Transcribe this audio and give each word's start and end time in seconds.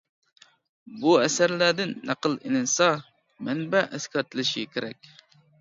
بۇ 1.01 1.11
ئەسەرلەردىن 1.25 1.93
نەقىل 2.11 2.37
ئېلىنسا، 2.39 2.87
مەنبە 3.49 3.85
ئەسكەرتىلىشى 3.99 4.69
كېرەك. 4.75 5.15